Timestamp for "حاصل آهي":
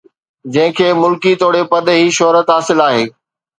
2.57-3.07